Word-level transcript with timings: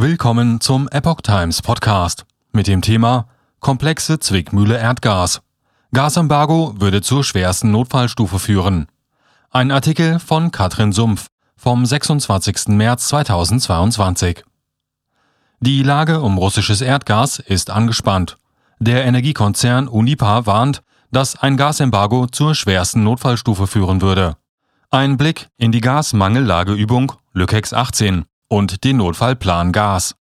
Willkommen 0.00 0.60
zum 0.60 0.88
Epoch 0.90 1.22
Times 1.22 1.60
Podcast 1.60 2.24
mit 2.52 2.68
dem 2.68 2.82
Thema 2.82 3.26
Komplexe 3.58 4.20
Zwickmühle 4.20 4.78
Erdgas. 4.78 5.42
Gasembargo 5.92 6.72
würde 6.78 7.02
zur 7.02 7.24
schwersten 7.24 7.72
Notfallstufe 7.72 8.38
führen. 8.38 8.86
Ein 9.50 9.72
Artikel 9.72 10.20
von 10.20 10.52
Katrin 10.52 10.92
Sumpf 10.92 11.26
vom 11.56 11.84
26. 11.84 12.68
März 12.68 13.08
2022. 13.08 14.44
Die 15.58 15.82
Lage 15.82 16.20
um 16.20 16.38
russisches 16.38 16.80
Erdgas 16.80 17.40
ist 17.40 17.70
angespannt. 17.70 18.38
Der 18.78 19.04
Energiekonzern 19.04 19.88
Unipa 19.88 20.46
warnt, 20.46 20.84
dass 21.10 21.34
ein 21.34 21.56
Gasembargo 21.56 22.28
zur 22.28 22.54
schwersten 22.54 23.02
Notfallstufe 23.02 23.66
führen 23.66 24.00
würde. 24.00 24.36
Ein 24.90 25.16
Blick 25.16 25.48
in 25.56 25.72
die 25.72 25.80
Gasmangellageübung 25.80 27.14
Lückex 27.32 27.72
18 27.72 28.26
und 28.48 28.84
den 28.84 28.96
Notfallplan 28.96 29.72
Gas. 29.72 30.14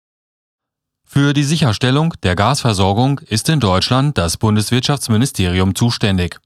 Für 1.04 1.32
die 1.32 1.44
Sicherstellung 1.44 2.14
der 2.22 2.34
Gasversorgung 2.34 3.20
ist 3.20 3.48
in 3.48 3.60
Deutschland 3.60 4.18
das 4.18 4.36
Bundeswirtschaftsministerium 4.36 5.74
zuständig. 5.74 6.40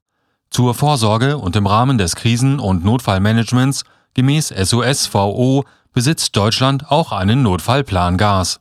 Zur 0.51 0.73
Vorsorge 0.73 1.37
und 1.37 1.55
im 1.55 1.65
Rahmen 1.65 1.97
des 1.97 2.15
Krisen- 2.15 2.59
und 2.59 2.83
Notfallmanagements 2.83 3.83
gemäß 4.13 4.49
SOSVO 4.49 5.65
besitzt 5.93 6.35
Deutschland 6.35 6.91
auch 6.91 7.11
einen 7.11 7.41
Notfallplan 7.43 8.17
Gas. 8.17 8.59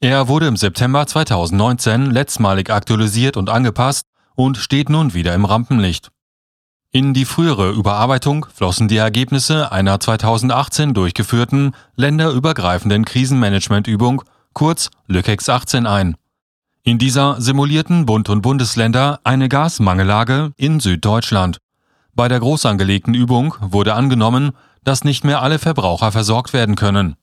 Er 0.00 0.28
wurde 0.28 0.46
im 0.46 0.56
September 0.56 1.06
2019 1.06 2.10
letztmalig 2.10 2.70
aktualisiert 2.70 3.36
und 3.36 3.50
angepasst 3.50 4.06
und 4.34 4.56
steht 4.56 4.88
nun 4.88 5.14
wieder 5.14 5.34
im 5.34 5.44
Rampenlicht. 5.44 6.10
In 6.92 7.14
die 7.14 7.24
frühere 7.24 7.70
Überarbeitung 7.70 8.46
flossen 8.52 8.88
die 8.88 8.96
Ergebnisse 8.96 9.70
einer 9.70 10.00
2018 10.00 10.92
durchgeführten 10.92 11.76
länderübergreifenden 11.94 13.04
Krisenmanagementübung, 13.04 14.24
kurz 14.54 14.90
Lückex 15.06 15.48
18 15.48 15.86
ein. 15.86 16.16
In 16.82 16.98
dieser 16.98 17.40
simulierten 17.40 18.06
Bund 18.06 18.28
und 18.28 18.42
Bundesländer 18.42 19.20
eine 19.22 19.48
Gasmangellage 19.48 20.50
in 20.56 20.80
Süddeutschland. 20.80 21.58
Bei 22.16 22.26
der 22.26 22.40
groß 22.40 22.66
angelegten 22.66 23.14
Übung 23.14 23.54
wurde 23.60 23.94
angenommen, 23.94 24.50
dass 24.82 25.04
nicht 25.04 25.22
mehr 25.22 25.42
alle 25.42 25.60
Verbraucher 25.60 26.10
versorgt 26.10 26.52
werden 26.52 26.74
können. 26.74 27.14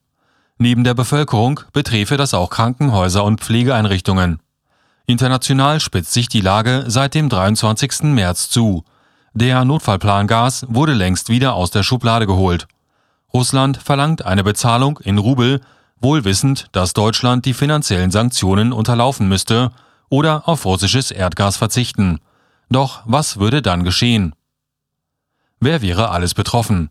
Neben 0.56 0.82
der 0.82 0.94
Bevölkerung 0.94 1.60
beträfe 1.74 2.16
das 2.16 2.32
auch 2.32 2.48
Krankenhäuser 2.48 3.22
und 3.22 3.42
Pflegeeinrichtungen. 3.42 4.40
International 5.04 5.78
spitzt 5.80 6.14
sich 6.14 6.30
die 6.30 6.40
Lage 6.40 6.84
seit 6.86 7.14
dem 7.14 7.28
23. 7.28 8.04
März 8.04 8.48
zu. 8.48 8.84
Der 9.40 9.64
Notfallplan 9.64 10.26
Gas 10.26 10.66
wurde 10.68 10.94
längst 10.94 11.28
wieder 11.28 11.54
aus 11.54 11.70
der 11.70 11.84
Schublade 11.84 12.26
geholt. 12.26 12.66
Russland 13.32 13.76
verlangt 13.76 14.26
eine 14.26 14.42
Bezahlung 14.42 14.98
in 14.98 15.16
Rubel, 15.16 15.60
wohl 16.00 16.24
wissend, 16.24 16.66
dass 16.72 16.92
Deutschland 16.92 17.44
die 17.44 17.54
finanziellen 17.54 18.10
Sanktionen 18.10 18.72
unterlaufen 18.72 19.28
müsste 19.28 19.70
oder 20.08 20.48
auf 20.48 20.64
russisches 20.64 21.12
Erdgas 21.12 21.56
verzichten. 21.56 22.18
Doch 22.68 23.02
was 23.04 23.38
würde 23.38 23.62
dann 23.62 23.84
geschehen? 23.84 24.34
Wer 25.60 25.82
wäre 25.82 26.10
alles 26.10 26.34
betroffen? 26.34 26.90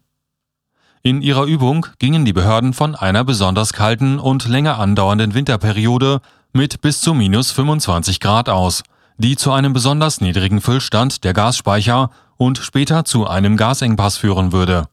In 1.03 1.21
ihrer 1.21 1.43
Übung 1.43 1.87
gingen 1.99 2.23
die 2.23 2.31
Behörden 2.31 2.71
von 2.71 2.95
einer 2.95 3.25
besonders 3.25 3.73
kalten 3.73 4.19
und 4.19 4.47
länger 4.47 4.79
andauernden 4.79 5.33
Winterperiode 5.33 6.21
mit 6.53 6.79
bis 6.79 7.01
zu 7.01 7.13
minus 7.13 7.51
25 7.51 8.21
Grad 8.21 8.47
aus, 8.47 8.83
die 9.17 9.35
zu 9.35 9.51
einem 9.51 9.73
besonders 9.73 10.21
niedrigen 10.21 10.61
Füllstand 10.61 11.25
der 11.25 11.33
Gasspeicher 11.33 12.09
und 12.37 12.57
später 12.59 13.05
zu 13.05 13.27
einem 13.27 13.57
Gasengpass 13.57 14.17
führen 14.17 14.51
würde. 14.51 14.87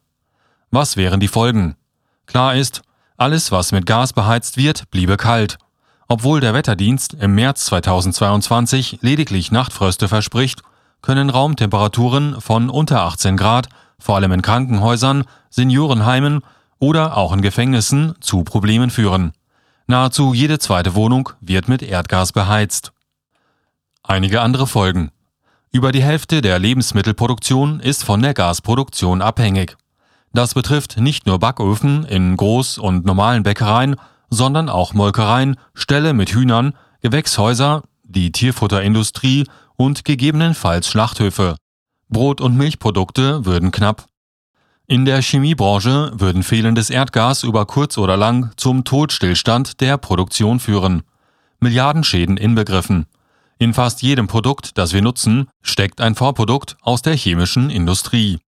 Was 0.71 0.97
wären 0.97 1.19
die 1.19 1.27
Folgen? 1.27 1.75
Klar 2.25 2.55
ist, 2.55 2.81
alles, 3.17 3.51
was 3.51 3.71
mit 3.71 3.85
Gas 3.85 4.13
beheizt 4.13 4.57
wird, 4.57 4.89
bliebe 4.91 5.15
kalt. 5.15 5.57
Obwohl 6.07 6.39
der 6.39 6.53
Wetterdienst 6.53 7.13
im 7.13 7.35
März 7.35 7.65
2022 7.65 8.99
lediglich 9.01 9.51
Nachtfröste 9.51 10.07
verspricht, 10.07 10.61
können 11.01 11.29
Raumtemperaturen 11.29 12.41
von 12.41 12.69
unter 12.69 13.03
18 13.03 13.37
Grad, 13.37 13.69
vor 13.99 14.15
allem 14.15 14.31
in 14.31 14.41
Krankenhäusern, 14.41 15.23
Seniorenheimen 15.49 16.41
oder 16.79 17.15
auch 17.15 17.31
in 17.31 17.41
Gefängnissen, 17.41 18.15
zu 18.19 18.43
Problemen 18.43 18.89
führen. 18.89 19.31
Nahezu 19.87 20.33
jede 20.33 20.59
zweite 20.59 20.95
Wohnung 20.95 21.29
wird 21.41 21.69
mit 21.69 21.81
Erdgas 21.81 22.31
beheizt. 22.31 22.91
Einige 24.03 24.41
andere 24.41 24.67
Folgen. 24.67 25.11
Über 25.75 25.91
die 25.91 26.03
Hälfte 26.03 26.39
der 26.41 26.57
Lebensmittelproduktion 26.57 27.81
ist 27.81 28.05
von 28.05 28.21
der 28.21 28.33
Gasproduktion 28.33 29.21
abhängig. 29.21 29.75
Das 30.31 30.53
betrifft 30.53 30.95
nicht 31.01 31.25
nur 31.25 31.37
Backöfen 31.37 32.05
in 32.05 32.37
Groß- 32.37 32.79
und 32.79 33.05
normalen 33.05 33.43
Bäckereien, 33.43 33.97
sondern 34.29 34.69
auch 34.69 34.93
Molkereien, 34.93 35.57
Ställe 35.73 36.13
mit 36.13 36.29
Hühnern, 36.29 36.75
Gewächshäuser, 37.01 37.83
die 38.03 38.31
Tierfutterindustrie 38.31 39.47
und 39.75 40.05
gegebenenfalls 40.05 40.87
Schlachthöfe. 40.87 41.57
Brot- 42.07 42.39
und 42.39 42.55
Milchprodukte 42.55 43.45
würden 43.45 43.71
knapp. 43.71 44.05
In 44.87 45.03
der 45.03 45.21
Chemiebranche 45.21 46.13
würden 46.15 46.43
fehlendes 46.43 46.89
Erdgas 46.89 47.43
über 47.43 47.65
kurz 47.65 47.97
oder 47.97 48.15
lang 48.15 48.53
zum 48.55 48.85
Todstillstand 48.85 49.81
der 49.81 49.97
Produktion 49.97 50.61
führen. 50.61 51.03
Milliardenschäden 51.59 52.37
inbegriffen. 52.37 53.07
In 53.57 53.73
fast 53.73 54.01
jedem 54.01 54.27
Produkt, 54.27 54.77
das 54.77 54.91
wir 54.91 55.01
nutzen, 55.01 55.47
steckt 55.61 56.01
ein 56.01 56.15
Vorprodukt 56.15 56.75
aus 56.81 57.01
der 57.01 57.15
chemischen 57.15 57.69
Industrie. 57.69 58.39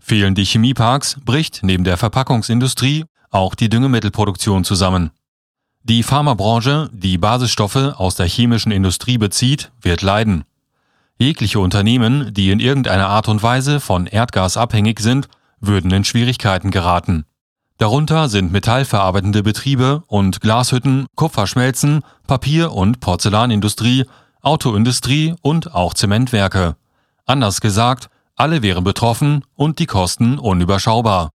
Fehlen 0.00 0.34
die 0.34 0.44
Chemieparks, 0.44 1.18
bricht 1.24 1.60
neben 1.62 1.84
der 1.84 1.96
Verpackungsindustrie 1.96 3.04
auch 3.30 3.54
die 3.54 3.68
Düngemittelproduktion 3.68 4.64
zusammen. 4.64 5.10
Die 5.84 6.02
Pharmabranche, 6.02 6.90
die 6.92 7.16
Basisstoffe 7.16 7.76
aus 7.76 8.16
der 8.16 8.26
chemischen 8.26 8.72
Industrie 8.72 9.18
bezieht, 9.18 9.70
wird 9.80 10.02
leiden. 10.02 10.44
Jegliche 11.18 11.60
Unternehmen, 11.60 12.34
die 12.34 12.50
in 12.50 12.58
irgendeiner 12.58 13.08
Art 13.08 13.28
und 13.28 13.42
Weise 13.42 13.78
von 13.78 14.06
Erdgas 14.06 14.56
abhängig 14.56 14.98
sind, 14.98 15.28
würden 15.60 15.92
in 15.92 16.04
Schwierigkeiten 16.04 16.72
geraten. 16.72 17.24
Darunter 17.78 18.28
sind 18.28 18.52
metallverarbeitende 18.52 19.42
Betriebe 19.42 20.02
und 20.08 20.40
Glashütten, 20.40 21.06
Kupferschmelzen, 21.14 22.02
Papier- 22.26 22.72
und 22.72 23.00
Porzellanindustrie 23.00 24.06
Autoindustrie 24.46 25.34
und 25.42 25.74
auch 25.74 25.92
Zementwerke. 25.92 26.76
Anders 27.24 27.60
gesagt, 27.60 28.08
alle 28.36 28.62
wären 28.62 28.84
betroffen 28.84 29.44
und 29.56 29.80
die 29.80 29.86
Kosten 29.86 30.38
unüberschaubar. 30.38 31.30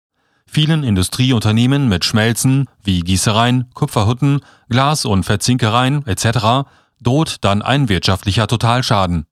Vielen 0.45 0.83
Industrieunternehmen 0.83 1.89
mit 1.89 2.05
Schmelzen 2.05 2.69
wie 2.83 2.99
Gießereien, 2.99 3.71
Kupferhütten, 3.73 4.41
Glas- 4.69 5.05
und 5.05 5.23
Verzinkereien 5.23 6.05
etc. 6.05 6.69
droht 7.01 7.37
dann 7.41 7.63
ein 7.63 7.89
wirtschaftlicher 7.89 8.45
Totalschaden. 8.45 9.25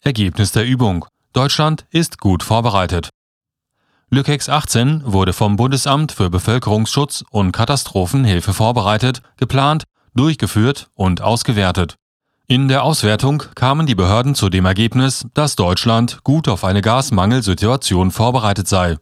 Ergebnis 0.00 0.50
der 0.50 0.66
Übung. 0.66 1.04
Deutschland 1.32 1.86
ist 1.90 2.18
gut 2.18 2.42
vorbereitet. 2.42 3.10
Lückex 4.10 4.48
18 4.48 5.02
wurde 5.04 5.32
vom 5.32 5.54
Bundesamt 5.54 6.10
für 6.10 6.30
Bevölkerungsschutz 6.30 7.24
und 7.30 7.52
Katastrophenhilfe 7.52 8.54
vorbereitet, 8.54 9.22
geplant, 9.36 9.84
durchgeführt 10.14 10.88
und 10.94 11.20
ausgewertet. 11.20 11.94
In 12.50 12.66
der 12.66 12.82
Auswertung 12.82 13.42
kamen 13.56 13.86
die 13.86 13.94
Behörden 13.94 14.34
zu 14.34 14.48
dem 14.48 14.64
Ergebnis, 14.64 15.26
dass 15.34 15.54
Deutschland 15.54 16.24
gut 16.24 16.48
auf 16.48 16.64
eine 16.64 16.80
Gasmangelsituation 16.80 18.10
vorbereitet 18.10 18.66
sei. 18.66 18.96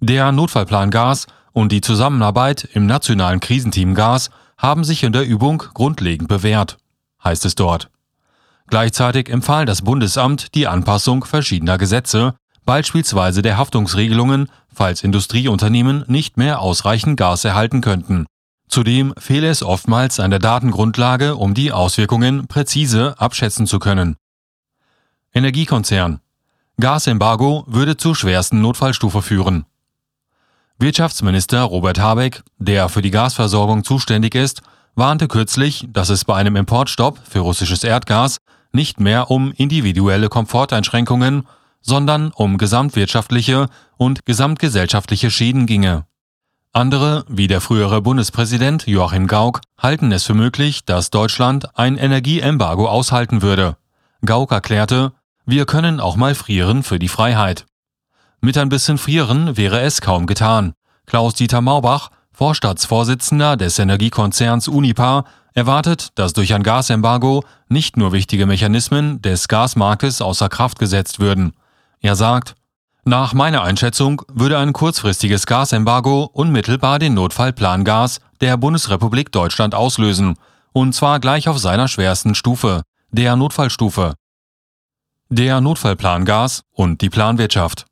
Der 0.00 0.32
Notfallplan 0.32 0.90
Gas 0.90 1.26
und 1.54 1.72
die 1.72 1.80
Zusammenarbeit 1.80 2.68
im 2.74 2.84
nationalen 2.84 3.40
Krisenteam 3.40 3.94
Gas 3.94 4.28
haben 4.58 4.84
sich 4.84 5.02
in 5.02 5.14
der 5.14 5.24
Übung 5.24 5.62
grundlegend 5.72 6.28
bewährt, 6.28 6.76
heißt 7.24 7.46
es 7.46 7.54
dort. 7.54 7.88
Gleichzeitig 8.66 9.30
empfahl 9.30 9.64
das 9.64 9.80
Bundesamt 9.80 10.54
die 10.54 10.66
Anpassung 10.66 11.24
verschiedener 11.24 11.78
Gesetze, 11.78 12.34
beispielsweise 12.66 13.40
der 13.40 13.56
Haftungsregelungen, 13.56 14.50
falls 14.74 15.02
Industrieunternehmen 15.02 16.04
nicht 16.06 16.36
mehr 16.36 16.60
ausreichend 16.60 17.16
Gas 17.16 17.46
erhalten 17.46 17.80
könnten. 17.80 18.26
Zudem 18.74 19.14
fehle 19.16 19.50
es 19.50 19.62
oftmals 19.62 20.18
an 20.18 20.32
der 20.32 20.40
Datengrundlage, 20.40 21.36
um 21.36 21.54
die 21.54 21.70
Auswirkungen 21.70 22.48
präzise 22.48 23.14
abschätzen 23.18 23.68
zu 23.68 23.78
können. 23.78 24.16
Energiekonzern 25.32 26.18
Gasembargo 26.80 27.62
würde 27.68 27.96
zur 27.96 28.16
schwersten 28.16 28.62
Notfallstufe 28.62 29.22
führen. 29.22 29.64
Wirtschaftsminister 30.80 31.62
Robert 31.62 32.00
Habeck, 32.00 32.42
der 32.58 32.88
für 32.88 33.00
die 33.00 33.12
Gasversorgung 33.12 33.84
zuständig 33.84 34.34
ist, 34.34 34.62
warnte 34.96 35.28
kürzlich, 35.28 35.86
dass 35.92 36.08
es 36.08 36.24
bei 36.24 36.34
einem 36.34 36.56
Importstopp 36.56 37.20
für 37.22 37.38
russisches 37.38 37.84
Erdgas 37.84 38.38
nicht 38.72 38.98
mehr 38.98 39.30
um 39.30 39.52
individuelle 39.52 40.28
Komforteinschränkungen, 40.28 41.46
sondern 41.80 42.32
um 42.32 42.58
gesamtwirtschaftliche 42.58 43.68
und 43.98 44.26
gesamtgesellschaftliche 44.26 45.30
Schäden 45.30 45.66
ginge. 45.66 46.06
Andere, 46.76 47.24
wie 47.28 47.46
der 47.46 47.60
frühere 47.60 48.02
Bundespräsident 48.02 48.88
Joachim 48.88 49.28
Gauck, 49.28 49.60
halten 49.78 50.10
es 50.10 50.24
für 50.24 50.34
möglich, 50.34 50.84
dass 50.84 51.10
Deutschland 51.10 51.78
ein 51.78 51.96
Energieembargo 51.96 52.88
aushalten 52.88 53.42
würde. 53.42 53.76
Gauck 54.26 54.50
erklärte, 54.50 55.12
wir 55.46 55.66
können 55.66 56.00
auch 56.00 56.16
mal 56.16 56.34
frieren 56.34 56.82
für 56.82 56.98
die 56.98 57.06
Freiheit. 57.06 57.64
Mit 58.40 58.58
ein 58.58 58.70
bisschen 58.70 58.98
frieren 58.98 59.56
wäre 59.56 59.82
es 59.82 60.00
kaum 60.00 60.26
getan. 60.26 60.72
Klaus-Dieter 61.06 61.60
Maubach, 61.60 62.10
Vorstandsvorsitzender 62.32 63.56
des 63.56 63.78
Energiekonzerns 63.78 64.66
Unipa, 64.66 65.26
erwartet, 65.52 66.08
dass 66.16 66.32
durch 66.32 66.54
ein 66.54 66.64
Gasembargo 66.64 67.44
nicht 67.68 67.96
nur 67.96 68.10
wichtige 68.10 68.46
Mechanismen 68.46 69.22
des 69.22 69.46
Gasmarktes 69.46 70.20
außer 70.20 70.48
Kraft 70.48 70.80
gesetzt 70.80 71.20
würden. 71.20 71.52
Er 72.00 72.16
sagt, 72.16 72.56
nach 73.06 73.34
meiner 73.34 73.62
Einschätzung 73.62 74.22
würde 74.32 74.58
ein 74.58 74.72
kurzfristiges 74.72 75.46
Gasembargo 75.46 76.30
unmittelbar 76.32 76.98
den 76.98 77.14
Notfallplan 77.14 77.84
Gas 77.84 78.20
der 78.40 78.56
Bundesrepublik 78.56 79.30
Deutschland 79.30 79.74
auslösen, 79.74 80.36
und 80.72 80.94
zwar 80.94 81.20
gleich 81.20 81.48
auf 81.48 81.58
seiner 81.58 81.88
schwersten 81.88 82.34
Stufe, 82.34 82.82
der 83.10 83.36
Notfallstufe. 83.36 84.14
Der 85.28 85.60
Notfallplan 85.60 86.24
Gas 86.24 86.62
und 86.72 87.00
die 87.00 87.10
Planwirtschaft. 87.10 87.86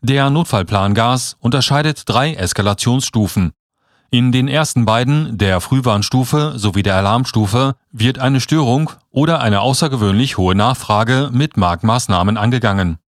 Der 0.00 0.30
Notfallplan 0.30 0.94
Gas 0.94 1.36
unterscheidet 1.40 2.02
drei 2.06 2.34
Eskalationsstufen. 2.34 3.52
In 4.10 4.32
den 4.32 4.46
ersten 4.46 4.84
beiden, 4.84 5.36
der 5.36 5.60
Frühwarnstufe 5.60 6.54
sowie 6.56 6.82
der 6.82 6.96
Alarmstufe, 6.96 7.74
wird 7.90 8.18
eine 8.18 8.40
Störung 8.40 8.90
oder 9.10 9.40
eine 9.40 9.60
außergewöhnlich 9.60 10.38
hohe 10.38 10.54
Nachfrage 10.54 11.30
mit 11.32 11.56
Marktmaßnahmen 11.56 12.36
angegangen. 12.36 12.98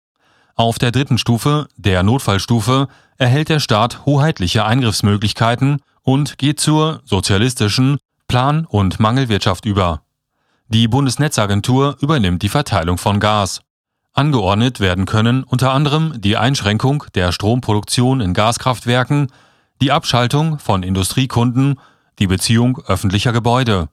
Auf 0.58 0.80
der 0.80 0.90
dritten 0.90 1.18
Stufe, 1.18 1.68
der 1.76 2.02
Notfallstufe, 2.02 2.88
erhält 3.16 3.48
der 3.48 3.60
Staat 3.60 4.04
hoheitliche 4.06 4.64
Eingriffsmöglichkeiten 4.64 5.80
und 6.02 6.36
geht 6.36 6.58
zur 6.58 7.00
sozialistischen 7.04 7.98
Plan- 8.26 8.66
und 8.66 8.98
Mangelwirtschaft 8.98 9.64
über. 9.66 10.02
Die 10.66 10.88
Bundesnetzagentur 10.88 11.96
übernimmt 12.00 12.42
die 12.42 12.48
Verteilung 12.48 12.98
von 12.98 13.20
Gas. 13.20 13.60
Angeordnet 14.14 14.80
werden 14.80 15.06
können 15.06 15.44
unter 15.44 15.72
anderem 15.72 16.20
die 16.20 16.36
Einschränkung 16.36 17.04
der 17.14 17.30
Stromproduktion 17.30 18.20
in 18.20 18.34
Gaskraftwerken, 18.34 19.30
die 19.80 19.92
Abschaltung 19.92 20.58
von 20.58 20.82
Industriekunden, 20.82 21.78
die 22.18 22.26
Beziehung 22.26 22.80
öffentlicher 22.84 23.32
Gebäude. 23.32 23.90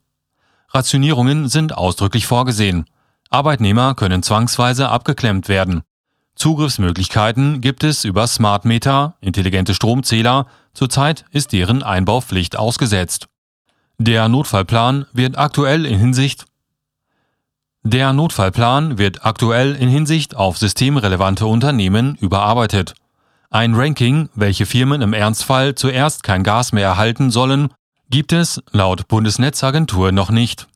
Rationierungen 0.70 1.48
sind 1.48 1.78
ausdrücklich 1.78 2.26
vorgesehen. 2.26 2.86
Arbeitnehmer 3.30 3.94
können 3.94 4.24
zwangsweise 4.24 4.90
abgeklemmt 4.90 5.48
werden. 5.48 5.84
Zugriffsmöglichkeiten 6.36 7.62
gibt 7.62 7.84
es 7.84 8.04
über 8.04 8.28
Smart 8.28 8.66
Meter, 8.66 9.16
intelligente 9.22 9.74
Stromzähler, 9.74 10.48
zurzeit 10.74 11.26
ist 11.32 11.54
deren 11.54 11.82
Einbaupflicht 11.82 12.58
ausgesetzt. 12.58 13.28
Der 13.98 14.28
Notfallplan 14.28 15.06
wird 15.14 15.38
aktuell 15.38 15.86
in 15.86 15.98
Hinsicht 15.98 16.46
Der 17.84 18.12
Notfallplan 18.12 18.98
wird 18.98 19.26
aktuell 19.26 19.76
in 19.76 19.88
Hinsicht 19.88 20.36
auf 20.36 20.58
systemrelevante 20.58 21.46
Unternehmen 21.46 22.16
überarbeitet. 22.16 22.96
Ein 23.50 23.74
Ranking, 23.74 24.30
welche 24.36 24.66
Firmen 24.66 25.02
im 25.02 25.14
Ernstfall 25.14 25.76
zuerst 25.76 26.24
kein 26.24 26.44
Gas 26.44 26.74
mehr 26.74 26.88
erhalten 26.88 27.32
sollen, 27.32 27.70
gibt 28.10 28.34
es 28.34 28.62
laut 28.72 29.08
Bundesnetzagentur 29.08 30.12
noch 30.12 30.30
nicht. 30.30 30.68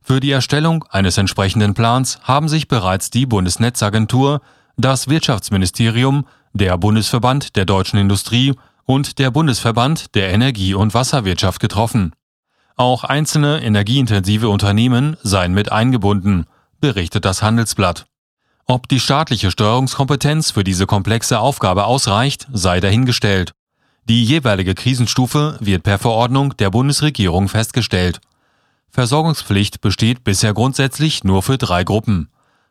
Für 0.00 0.20
die 0.20 0.30
Erstellung 0.30 0.84
eines 0.90 1.18
entsprechenden 1.18 1.74
Plans 1.74 2.18
haben 2.22 2.48
sich 2.48 2.68
bereits 2.68 3.10
die 3.10 3.26
Bundesnetzagentur, 3.26 4.40
das 4.76 5.08
Wirtschaftsministerium, 5.08 6.26
der 6.52 6.78
Bundesverband 6.78 7.56
der 7.56 7.64
deutschen 7.64 7.98
Industrie 7.98 8.54
und 8.84 9.18
der 9.18 9.30
Bundesverband 9.30 10.14
der 10.14 10.32
Energie- 10.32 10.74
und 10.74 10.94
Wasserwirtschaft 10.94 11.60
getroffen. 11.60 12.12
Auch 12.76 13.04
einzelne 13.04 13.62
energieintensive 13.62 14.48
Unternehmen 14.48 15.16
seien 15.22 15.54
mit 15.54 15.70
eingebunden, 15.70 16.46
berichtet 16.80 17.24
das 17.24 17.42
Handelsblatt. 17.42 18.06
Ob 18.66 18.88
die 18.88 19.00
staatliche 19.00 19.50
Steuerungskompetenz 19.50 20.50
für 20.50 20.64
diese 20.64 20.86
komplexe 20.86 21.38
Aufgabe 21.38 21.84
ausreicht, 21.84 22.48
sei 22.52 22.80
dahingestellt. 22.80 23.52
Die 24.06 24.24
jeweilige 24.24 24.74
Krisenstufe 24.74 25.56
wird 25.60 25.82
per 25.82 25.98
Verordnung 25.98 26.56
der 26.56 26.70
Bundesregierung 26.70 27.48
festgestellt. 27.48 28.20
Versorgungspflicht 28.90 29.80
besteht 29.80 30.24
bisher 30.24 30.52
grundsätzlich 30.52 31.24
nur 31.24 31.42
für 31.42 31.58
drei 31.58 31.84
Gruppen. 31.84 32.28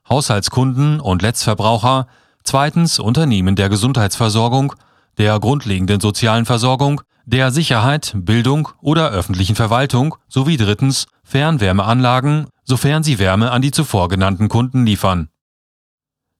Haushaltskunden 0.10 1.00
und 1.00 1.22
Letztverbraucher, 1.22 2.08
zweitens 2.44 3.00
Unternehmen 3.00 3.56
der 3.56 3.70
Gesundheitsversorgung, 3.70 4.74
der 5.18 5.40
grundlegenden 5.40 6.00
sozialen 6.00 6.46
Versorgung, 6.46 7.02
der 7.26 7.52
Sicherheit, 7.52 8.14
Bildung 8.16 8.70
oder 8.82 9.10
öffentlichen 9.12 9.56
Verwaltung 9.56 10.16
sowie 10.28 10.58
drittens 10.58 11.08
Fernwärmeanlagen, 11.24 12.48
sofern 12.64 13.04
sie 13.04 13.20
Wärme 13.20 13.52
an 13.52 13.62
die 13.62 13.72
zuvor 13.72 14.10
genannten 14.10 14.50
Kunden 14.50 14.86
liefern. 14.86 15.30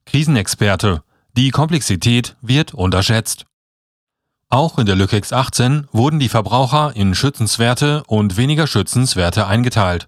Krisenexperte. 0.06 1.04
Die 1.36 1.52
Komplexität 1.52 2.36
wird 2.42 2.74
unterschätzt. 2.74 3.46
Auch 4.50 4.78
in 4.78 4.86
der 4.86 4.96
Lückex 4.96 5.34
18 5.34 5.88
wurden 5.92 6.20
die 6.20 6.30
Verbraucher 6.30 6.96
in 6.96 7.16
schützenswerte 7.16 8.04
und 8.06 8.38
weniger 8.38 8.68
schützenswerte 8.68 9.48
eingeteilt. 9.48 10.08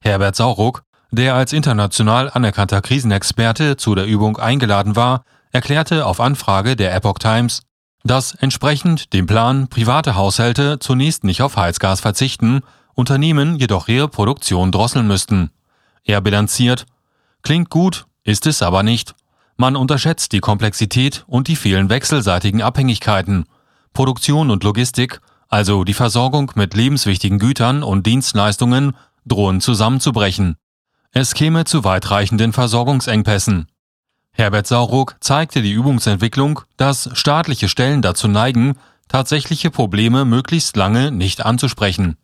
Herbert 0.00 0.34
Sauruck, 0.36 0.84
der 1.12 1.34
als 1.34 1.52
international 1.52 2.30
anerkannter 2.30 2.80
Krisenexperte 2.80 3.76
zu 3.76 3.94
der 3.94 4.06
Übung 4.06 4.38
eingeladen 4.38 4.96
war, 4.96 5.24
erklärte 5.52 6.06
auf 6.06 6.20
Anfrage 6.20 6.74
der 6.74 6.94
Epoch 6.94 7.18
Times, 7.18 7.62
dass 8.02 8.34
entsprechend 8.34 9.12
dem 9.12 9.26
Plan 9.26 9.68
private 9.68 10.16
Haushalte 10.16 10.78
zunächst 10.78 11.22
nicht 11.22 11.42
auf 11.42 11.56
Heizgas 11.56 12.00
verzichten, 12.00 12.62
Unternehmen 12.94 13.56
jedoch 13.56 13.88
ihre 13.88 14.08
Produktion 14.08 14.72
drosseln 14.72 15.06
müssten. 15.06 15.50
Er 16.02 16.20
bilanziert, 16.22 16.86
klingt 17.42 17.70
gut, 17.70 18.06
ist 18.24 18.46
es 18.46 18.62
aber 18.62 18.82
nicht. 18.82 19.14
Man 19.56 19.76
unterschätzt 19.76 20.32
die 20.32 20.40
Komplexität 20.40 21.24
und 21.26 21.46
die 21.46 21.56
vielen 21.56 21.90
wechselseitigen 21.90 22.62
Abhängigkeiten. 22.62 23.44
Produktion 23.92 24.50
und 24.50 24.64
Logistik, 24.64 25.20
also 25.48 25.84
die 25.84 25.94
Versorgung 25.94 26.52
mit 26.54 26.72
lebenswichtigen 26.72 27.38
Gütern 27.38 27.82
und 27.82 28.06
Dienstleistungen, 28.06 28.96
drohen 29.26 29.60
zusammenzubrechen. 29.60 30.56
Es 31.14 31.34
käme 31.34 31.66
zu 31.66 31.84
weitreichenden 31.84 32.54
Versorgungsengpässen. 32.54 33.66
Herbert 34.32 34.66
Sauruck 34.66 35.16
zeigte 35.20 35.60
die 35.60 35.72
Übungsentwicklung, 35.72 36.62
dass 36.78 37.10
staatliche 37.12 37.68
Stellen 37.68 38.00
dazu 38.00 38.28
neigen, 38.28 38.78
tatsächliche 39.08 39.70
Probleme 39.70 40.24
möglichst 40.24 40.74
lange 40.74 41.12
nicht 41.12 41.44
anzusprechen. 41.44 42.16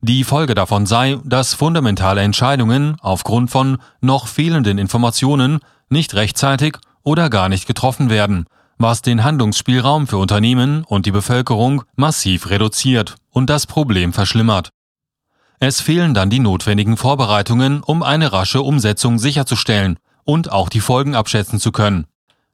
Die 0.00 0.22
Folge 0.22 0.54
davon 0.54 0.86
sei, 0.86 1.18
dass 1.24 1.54
fundamentale 1.54 2.20
Entscheidungen 2.20 2.96
aufgrund 3.00 3.50
von 3.50 3.78
noch 4.00 4.28
fehlenden 4.28 4.78
Informationen 4.78 5.58
nicht 5.88 6.14
rechtzeitig 6.14 6.78
oder 7.02 7.30
gar 7.30 7.48
nicht 7.48 7.66
getroffen 7.66 8.10
werden, 8.10 8.46
was 8.78 9.02
den 9.02 9.24
Handlungsspielraum 9.24 10.06
für 10.06 10.18
Unternehmen 10.18 10.84
und 10.84 11.04
die 11.04 11.10
Bevölkerung 11.10 11.82
massiv 11.96 12.48
reduziert 12.48 13.16
und 13.30 13.50
das 13.50 13.66
Problem 13.66 14.12
verschlimmert. 14.12 14.70
Es 15.62 15.82
fehlen 15.82 16.14
dann 16.14 16.30
die 16.30 16.38
notwendigen 16.38 16.96
Vorbereitungen, 16.96 17.82
um 17.82 18.02
eine 18.02 18.32
rasche 18.32 18.62
Umsetzung 18.62 19.18
sicherzustellen 19.18 19.98
und 20.24 20.50
auch 20.50 20.70
die 20.70 20.80
Folgen 20.80 21.14
abschätzen 21.14 21.60
zu 21.60 21.70
können. 21.70 22.06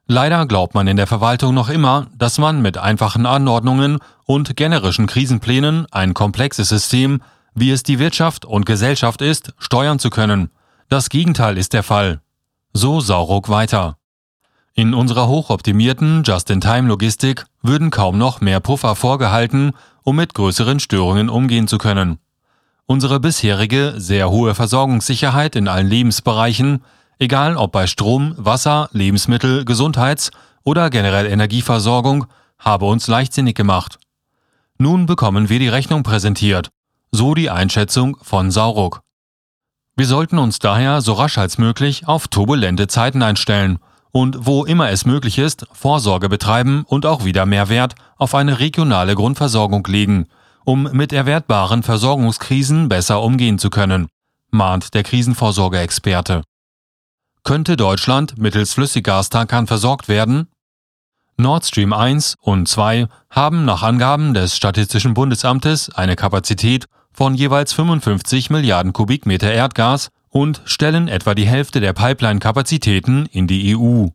Leider 0.07 0.45
glaubt 0.45 0.75
man 0.75 0.87
in 0.87 0.97
der 0.97 1.07
Verwaltung 1.07 1.53
noch 1.53 1.69
immer, 1.69 2.07
dass 2.17 2.37
man 2.37 2.61
mit 2.61 2.77
einfachen 2.77 3.25
Anordnungen 3.25 3.99
und 4.25 4.57
generischen 4.57 5.07
Krisenplänen 5.07 5.85
ein 5.89 6.13
komplexes 6.13 6.67
System, 6.67 7.21
wie 7.55 7.71
es 7.71 7.83
die 7.83 7.97
Wirtschaft 7.97 8.43
und 8.43 8.65
Gesellschaft 8.65 9.21
ist, 9.21 9.53
steuern 9.57 9.99
zu 9.99 10.09
können. 10.09 10.49
Das 10.89 11.07
Gegenteil 11.07 11.57
ist 11.57 11.71
der 11.71 11.83
Fall. 11.83 12.19
So 12.73 12.99
Sauruck 12.99 13.47
weiter. 13.47 13.97
In 14.73 14.93
unserer 14.93 15.29
hochoptimierten 15.29 16.23
Just-in-Time-Logistik 16.23 17.45
würden 17.61 17.89
kaum 17.89 18.17
noch 18.17 18.41
mehr 18.41 18.59
Puffer 18.59 18.95
vorgehalten, 18.95 19.71
um 20.03 20.17
mit 20.17 20.33
größeren 20.33 20.81
Störungen 20.81 21.29
umgehen 21.29 21.69
zu 21.69 21.77
können. 21.77 22.19
Unsere 22.89 23.19
bisherige 23.19 23.95
sehr 23.97 24.29
hohe 24.29 24.55
Versorgungssicherheit 24.55 25.57
in 25.57 25.67
allen 25.67 25.87
Lebensbereichen, 25.87 26.85
egal 27.19 27.57
ob 27.57 27.73
bei 27.73 27.85
Strom, 27.85 28.33
Wasser, 28.37 28.87
Lebensmittel, 28.93 29.65
Gesundheits- 29.65 30.31
oder 30.63 30.89
generell 30.89 31.25
Energieversorgung, 31.25 32.27
habe 32.57 32.85
uns 32.85 33.07
leichtsinnig 33.07 33.55
gemacht. 33.55 33.99
Nun 34.77 35.05
bekommen 35.05 35.49
wir 35.49 35.59
die 35.59 35.67
Rechnung 35.67 36.03
präsentiert, 36.03 36.69
so 37.11 37.33
die 37.33 37.49
Einschätzung 37.49 38.15
von 38.21 38.51
Sauruck. 38.51 39.01
Wir 39.97 40.05
sollten 40.05 40.37
uns 40.37 40.59
daher 40.59 41.01
so 41.01 41.11
rasch 41.11 41.37
als 41.37 41.57
möglich 41.57 42.07
auf 42.07 42.29
turbulente 42.29 42.87
Zeiten 42.87 43.21
einstellen 43.21 43.79
und 44.13 44.45
wo 44.45 44.63
immer 44.63 44.91
es 44.91 45.05
möglich 45.05 45.39
ist, 45.39 45.65
Vorsorge 45.73 46.29
betreiben 46.29 46.85
und 46.87 47.05
auch 47.05 47.25
wieder 47.25 47.45
mehr 47.45 47.67
Wert 47.67 47.95
auf 48.15 48.33
eine 48.33 48.59
regionale 48.59 49.13
Grundversorgung 49.13 49.85
legen, 49.87 50.27
um 50.67 50.89
mit 50.91 51.13
erwertbaren 51.13 51.81
Versorgungskrisen 51.81 52.89
besser 52.89 53.23
umgehen 53.23 53.57
zu 53.57 53.69
können, 53.69 54.09
mahnt 54.49 54.93
der 54.93 55.03
Krisenvorsorgeexperte. 55.03 56.41
Könnte 57.45 57.77
Deutschland 57.77 58.37
mittels 58.37 58.73
Flüssiggastankern 58.73 59.65
versorgt 59.65 60.09
werden? 60.09 60.49
Nord 61.37 61.65
Stream 61.65 61.93
1 61.93 62.35
und 62.41 62.67
2 62.67 63.07
haben 63.29 63.63
nach 63.63 63.81
Angaben 63.81 64.33
des 64.33 64.57
Statistischen 64.57 65.13
Bundesamtes 65.13 65.89
eine 65.89 66.17
Kapazität 66.17 66.87
von 67.13 67.33
jeweils 67.33 67.71
55 67.71 68.49
Milliarden 68.49 68.91
Kubikmeter 68.91 69.53
Erdgas 69.53 70.09
und 70.27 70.61
stellen 70.65 71.07
etwa 71.07 71.33
die 71.33 71.47
Hälfte 71.47 71.79
der 71.79 71.93
Pipeline-Kapazitäten 71.93 73.25
in 73.27 73.47
die 73.47 73.77
EU. 73.77 74.07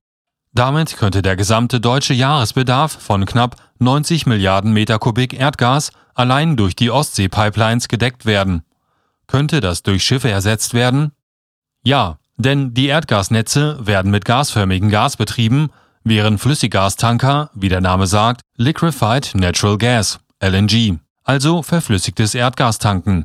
Damit 0.54 0.96
könnte 0.96 1.22
der 1.22 1.36
gesamte 1.36 1.80
deutsche 1.80 2.12
Jahresbedarf 2.12 2.92
von 2.92 3.24
knapp 3.24 3.56
90 3.78 4.26
Milliarden 4.26 4.72
Meter 4.72 4.98
Kubik 4.98 5.32
Erdgas 5.32 5.92
allein 6.14 6.56
durch 6.56 6.76
die 6.76 6.90
Ostsee-Pipelines 6.90 7.88
gedeckt 7.88 8.26
werden. 8.26 8.62
Könnte 9.26 9.60
das 9.60 9.82
durch 9.82 10.04
Schiffe 10.04 10.30
ersetzt 10.30 10.74
werden? 10.74 11.12
Ja, 11.84 12.18
denn 12.36 12.74
die 12.74 12.86
Erdgasnetze 12.86 13.78
werden 13.86 14.10
mit 14.10 14.26
gasförmigen 14.26 14.90
Gas 14.90 15.16
betrieben, 15.16 15.70
während 16.04 16.38
Flüssiggastanker, 16.38 17.50
wie 17.54 17.70
der 17.70 17.80
Name 17.80 18.06
sagt, 18.06 18.42
Liquefied 18.56 19.34
Natural 19.34 19.78
Gas, 19.78 20.20
LNG, 20.40 20.98
also 21.24 21.62
verflüssigtes 21.62 22.34
Erdgas 22.34 22.78
tanken. 22.78 23.24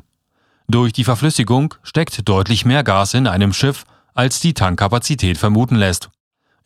Durch 0.66 0.94
die 0.94 1.04
Verflüssigung 1.04 1.74
steckt 1.82 2.26
deutlich 2.26 2.64
mehr 2.64 2.84
Gas 2.84 3.12
in 3.12 3.26
einem 3.26 3.52
Schiff, 3.52 3.84
als 4.14 4.40
die 4.40 4.54
Tankkapazität 4.54 5.36
vermuten 5.36 5.76
lässt. 5.76 6.10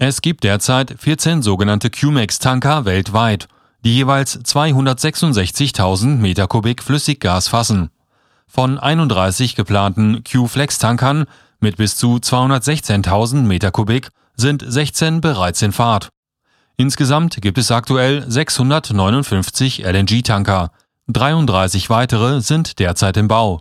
Es 0.04 0.21
gibt 0.21 0.42
derzeit 0.42 0.97
14 0.99 1.42
sogenannte 1.42 1.88
QMAX-Tanker 1.88 2.85
weltweit, 2.87 3.47
die 3.85 3.94
jeweils 3.94 4.37
266.000 4.37 6.16
Meter 6.16 6.49
Kubik 6.49 6.82
Flüssiggas 6.82 7.47
fassen. 7.47 7.88
Von 8.49 8.80
31 8.80 9.54
geplanten 9.54 10.25
Q-Flex-Tankern 10.25 11.26
mit 11.61 11.76
bis 11.76 11.94
zu 11.94 12.16
216.000 12.16 13.42
Meter 13.42 13.71
Kubik 13.71 14.09
sind 14.35 14.64
16 14.66 15.21
bereits 15.21 15.62
in 15.62 15.71
Fahrt. 15.71 16.09
Insgesamt 16.76 17.40
gibt 17.40 17.59
es 17.59 17.71
aktuell 17.71 18.28
659 18.28 19.85
LNG-Tanker, 19.85 20.73
33 21.06 21.90
weitere 21.90 22.40
sind 22.40 22.80
derzeit 22.80 23.16
im 23.16 23.28
Bau. 23.28 23.61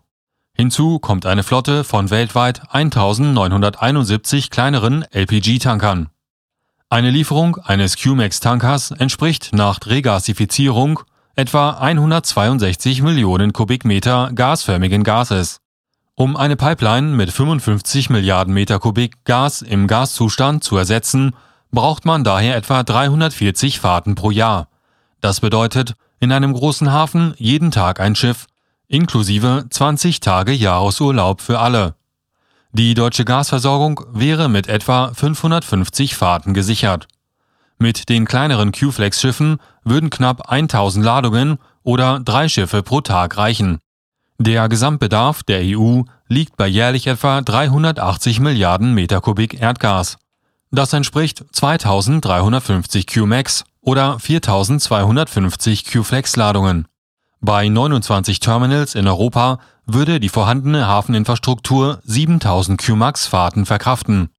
Hinzu 0.57 0.97
kommt 0.97 1.27
eine 1.27 1.43
Flotte 1.43 1.83
von 1.83 2.09
weltweit 2.09 2.63
1971 2.71 4.49
kleineren 4.49 5.05
LPG-Tankern. 5.11 6.09
Eine 6.91 7.09
Lieferung 7.09 7.55
eines 7.55 7.95
QMAX-Tankers 7.95 8.91
entspricht 8.91 9.51
nach 9.53 9.79
Regasifizierung 9.85 10.99
etwa 11.37 11.69
162 11.69 13.01
Millionen 13.01 13.53
Kubikmeter 13.53 14.31
gasförmigen 14.35 15.05
Gases. 15.05 15.61
Um 16.15 16.35
eine 16.35 16.57
Pipeline 16.57 17.15
mit 17.15 17.31
55 17.31 18.09
Milliarden 18.09 18.53
Meter 18.53 18.77
Kubik 18.77 19.23
Gas 19.23 19.61
im 19.61 19.87
Gaszustand 19.87 20.65
zu 20.65 20.75
ersetzen, 20.75 21.33
braucht 21.71 22.03
man 22.03 22.25
daher 22.25 22.57
etwa 22.57 22.83
340 22.83 23.79
Fahrten 23.79 24.15
pro 24.15 24.29
Jahr. 24.29 24.67
Das 25.21 25.39
bedeutet, 25.39 25.93
in 26.19 26.33
einem 26.33 26.51
großen 26.51 26.91
Hafen 26.91 27.33
jeden 27.37 27.71
Tag 27.71 28.01
ein 28.01 28.15
Schiff, 28.15 28.47
inklusive 28.89 29.63
20 29.69 30.19
Tage 30.19 30.51
Jahresurlaub 30.51 31.39
für 31.39 31.59
alle. 31.59 31.95
Die 32.73 32.93
deutsche 32.93 33.25
Gasversorgung 33.25 34.01
wäre 34.13 34.47
mit 34.47 34.67
etwa 34.67 35.11
550 35.13 36.15
Fahrten 36.15 36.53
gesichert. 36.53 37.07
Mit 37.77 38.07
den 38.07 38.25
kleineren 38.25 38.71
Q-Flex-Schiffen 38.71 39.57
würden 39.83 40.09
knapp 40.09 40.49
1000 40.49 41.03
Ladungen 41.03 41.57
oder 41.83 42.21
drei 42.21 42.47
Schiffe 42.47 42.81
pro 42.81 43.01
Tag 43.01 43.37
reichen. 43.37 43.79
Der 44.37 44.69
Gesamtbedarf 44.69 45.43
der 45.43 45.61
EU 45.63 46.03
liegt 46.29 46.55
bei 46.55 46.67
jährlich 46.67 47.07
etwa 47.07 47.41
380 47.41 48.39
Milliarden 48.39 48.93
Meter 48.93 49.19
Kubik 49.19 49.59
Erdgas. 49.59 50.17
Das 50.71 50.93
entspricht 50.93 51.43
2350 51.51 53.05
Q-Max 53.05 53.65
oder 53.81 54.17
4250 54.17 55.91
Q-Flex-Ladungen. 55.91 56.87
Bei 57.43 57.67
29 57.67 58.39
Terminals 58.39 58.93
in 58.93 59.07
Europa 59.07 59.57
würde 59.87 60.19
die 60.19 60.29
vorhandene 60.29 60.85
Hafeninfrastruktur 60.85 61.99
7000 62.03 62.79
Qmax-Fahrten 62.79 63.65
verkraften. 63.65 64.29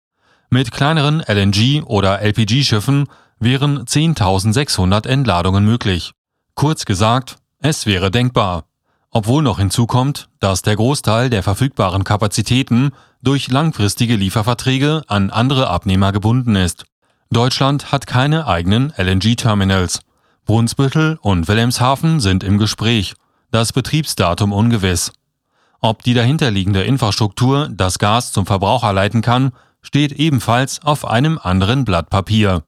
Mit 0.50 0.70
kleineren 0.70 1.20
LNG- 1.20 1.82
oder 1.82 2.20
LPG-Schiffen 2.20 3.08
wären 3.40 3.86
10.600 3.86 5.08
Entladungen 5.08 5.64
möglich. 5.64 6.12
Kurz 6.54 6.84
gesagt, 6.84 7.38
es 7.58 7.86
wäre 7.86 8.12
denkbar. 8.12 8.66
Obwohl 9.10 9.42
noch 9.42 9.58
hinzukommt, 9.58 10.28
dass 10.38 10.62
der 10.62 10.76
Großteil 10.76 11.28
der 11.28 11.42
verfügbaren 11.42 12.04
Kapazitäten 12.04 12.92
durch 13.20 13.48
langfristige 13.48 14.14
Lieferverträge 14.14 15.02
an 15.08 15.30
andere 15.30 15.68
Abnehmer 15.68 16.12
gebunden 16.12 16.54
ist. 16.54 16.84
Deutschland 17.30 17.90
hat 17.90 18.06
keine 18.06 18.46
eigenen 18.46 18.92
LNG-Terminals. 18.96 20.00
Brunsbüttel 20.44 21.18
und 21.22 21.48
Wilhelmshaven 21.48 22.20
sind 22.20 22.42
im 22.42 22.58
Gespräch, 22.58 23.14
das 23.50 23.72
Betriebsdatum 23.72 24.52
ungewiss. 24.52 25.12
Ob 25.80 26.02
die 26.02 26.14
dahinterliegende 26.14 26.82
Infrastruktur 26.82 27.68
das 27.70 27.98
Gas 27.98 28.32
zum 28.32 28.46
Verbraucher 28.46 28.92
leiten 28.92 29.22
kann, 29.22 29.52
steht 29.82 30.12
ebenfalls 30.12 30.82
auf 30.82 31.04
einem 31.04 31.38
anderen 31.42 31.84
Blatt 31.84 32.08
Papier. 32.10 32.62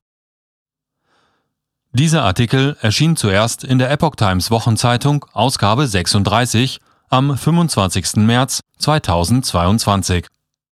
Dieser 1.92 2.24
Artikel 2.24 2.76
erschien 2.80 3.16
zuerst 3.16 3.62
in 3.62 3.78
der 3.78 3.90
Epoch 3.90 4.16
Times 4.16 4.50
Wochenzeitung 4.50 5.24
Ausgabe 5.32 5.86
36 5.86 6.80
am 7.08 7.36
25. 7.38 8.16
März 8.16 8.60
2022. 8.78 10.26